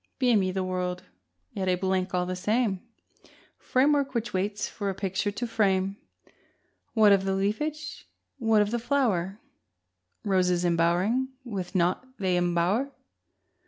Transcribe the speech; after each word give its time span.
Beamy 0.17 0.51
the 0.51 0.63
world, 0.63 1.03
yet 1.51 1.67
a 1.67 1.75
blank 1.75 2.11
all 2.11 2.25
the 2.25 2.35
same, 2.35 2.81
Framework 3.59 4.15
which 4.15 4.33
waits 4.33 4.67
for 4.67 4.89
a 4.89 4.95
picture 4.95 5.29
to 5.29 5.45
frame: 5.45 5.95
What 6.95 7.11
of 7.11 7.23
the 7.23 7.35
leafage, 7.35 8.07
what 8.39 8.63
of 8.63 8.71
the 8.71 8.79
flower? 8.79 9.39
Roses 10.25 10.65
embowering 10.65 11.27
with 11.45 11.75
naught 11.75 12.03
they 12.17 12.35
embower! 12.35 12.89